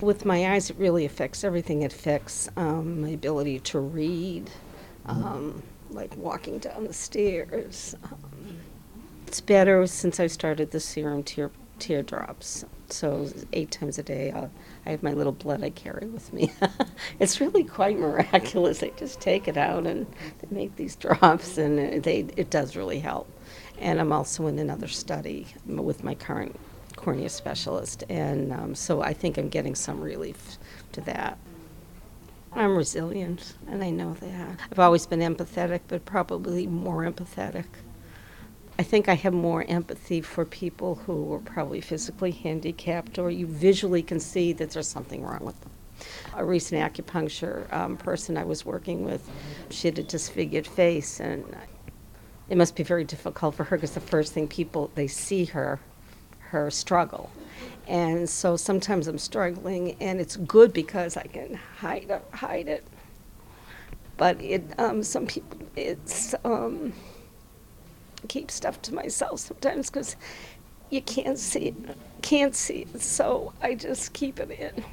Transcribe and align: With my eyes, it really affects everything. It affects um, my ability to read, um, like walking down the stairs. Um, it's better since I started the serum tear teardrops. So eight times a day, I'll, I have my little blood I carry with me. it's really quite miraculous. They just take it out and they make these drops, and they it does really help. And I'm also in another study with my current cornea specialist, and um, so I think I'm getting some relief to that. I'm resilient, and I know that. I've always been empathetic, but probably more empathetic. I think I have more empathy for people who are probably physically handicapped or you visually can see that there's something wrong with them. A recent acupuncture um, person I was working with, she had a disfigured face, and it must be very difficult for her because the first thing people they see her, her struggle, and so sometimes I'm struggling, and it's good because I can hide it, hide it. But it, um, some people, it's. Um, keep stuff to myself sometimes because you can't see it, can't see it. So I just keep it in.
With 0.00 0.24
my 0.24 0.52
eyes, 0.52 0.70
it 0.70 0.76
really 0.78 1.04
affects 1.04 1.42
everything. 1.42 1.82
It 1.82 1.92
affects 1.92 2.48
um, 2.56 3.00
my 3.02 3.08
ability 3.08 3.58
to 3.60 3.80
read, 3.80 4.48
um, 5.06 5.62
like 5.90 6.16
walking 6.16 6.58
down 6.58 6.84
the 6.84 6.92
stairs. 6.92 7.96
Um, 8.04 8.58
it's 9.26 9.40
better 9.40 9.86
since 9.88 10.20
I 10.20 10.28
started 10.28 10.70
the 10.70 10.78
serum 10.80 11.24
tear 11.24 11.50
teardrops. 11.80 12.64
So 12.90 13.28
eight 13.52 13.70
times 13.72 13.98
a 13.98 14.02
day, 14.04 14.30
I'll, 14.30 14.50
I 14.86 14.90
have 14.90 15.02
my 15.02 15.12
little 15.12 15.32
blood 15.32 15.64
I 15.64 15.70
carry 15.70 16.06
with 16.06 16.32
me. 16.32 16.52
it's 17.20 17.40
really 17.40 17.64
quite 17.64 17.98
miraculous. 17.98 18.78
They 18.78 18.92
just 18.96 19.20
take 19.20 19.48
it 19.48 19.56
out 19.56 19.86
and 19.86 20.06
they 20.40 20.48
make 20.54 20.76
these 20.76 20.94
drops, 20.96 21.58
and 21.58 22.02
they 22.04 22.26
it 22.36 22.50
does 22.50 22.76
really 22.76 23.00
help. 23.00 23.28
And 23.80 24.00
I'm 24.00 24.12
also 24.12 24.46
in 24.46 24.60
another 24.60 24.88
study 24.88 25.46
with 25.66 26.04
my 26.04 26.14
current 26.14 26.58
cornea 26.98 27.28
specialist, 27.28 28.04
and 28.08 28.52
um, 28.52 28.74
so 28.74 29.00
I 29.00 29.12
think 29.12 29.38
I'm 29.38 29.48
getting 29.48 29.74
some 29.74 30.00
relief 30.00 30.58
to 30.92 31.00
that. 31.02 31.38
I'm 32.52 32.76
resilient, 32.76 33.54
and 33.68 33.84
I 33.84 33.90
know 33.90 34.14
that. 34.14 34.58
I've 34.70 34.78
always 34.80 35.06
been 35.06 35.20
empathetic, 35.20 35.80
but 35.86 36.04
probably 36.04 36.66
more 36.66 37.04
empathetic. 37.04 37.66
I 38.78 38.82
think 38.82 39.08
I 39.08 39.14
have 39.14 39.32
more 39.32 39.64
empathy 39.68 40.20
for 40.20 40.44
people 40.44 40.96
who 40.96 41.32
are 41.34 41.40
probably 41.40 41.80
physically 41.80 42.30
handicapped 42.30 43.18
or 43.18 43.28
you 43.28 43.46
visually 43.46 44.02
can 44.02 44.20
see 44.20 44.52
that 44.52 44.70
there's 44.70 44.86
something 44.86 45.24
wrong 45.24 45.44
with 45.44 45.60
them. 45.60 45.70
A 46.36 46.44
recent 46.44 46.80
acupuncture 46.80 47.72
um, 47.72 47.96
person 47.96 48.36
I 48.36 48.44
was 48.44 48.64
working 48.64 49.04
with, 49.04 49.28
she 49.70 49.88
had 49.88 49.98
a 49.98 50.04
disfigured 50.04 50.66
face, 50.66 51.18
and 51.18 51.44
it 52.48 52.56
must 52.56 52.76
be 52.76 52.84
very 52.84 53.02
difficult 53.04 53.56
for 53.56 53.64
her 53.64 53.76
because 53.76 53.94
the 53.94 54.00
first 54.00 54.32
thing 54.32 54.46
people 54.46 54.92
they 54.94 55.08
see 55.08 55.44
her, 55.46 55.80
her 56.50 56.70
struggle, 56.70 57.30
and 57.86 58.28
so 58.28 58.56
sometimes 58.56 59.08
I'm 59.08 59.18
struggling, 59.18 59.96
and 60.00 60.20
it's 60.20 60.36
good 60.36 60.72
because 60.72 61.16
I 61.16 61.24
can 61.24 61.54
hide 61.54 62.10
it, 62.10 62.24
hide 62.32 62.68
it. 62.68 62.84
But 64.16 64.40
it, 64.42 64.64
um, 64.78 65.02
some 65.02 65.26
people, 65.26 65.58
it's. 65.76 66.34
Um, 66.44 66.92
keep 68.26 68.50
stuff 68.50 68.82
to 68.82 68.94
myself 68.94 69.40
sometimes 69.40 69.90
because 69.90 70.16
you 70.90 71.00
can't 71.02 71.38
see 71.38 71.68
it, 71.68 71.74
can't 72.22 72.54
see 72.54 72.86
it. 72.92 73.00
So 73.00 73.52
I 73.62 73.74
just 73.74 74.12
keep 74.12 74.40
it 74.40 74.50
in. 74.50 74.84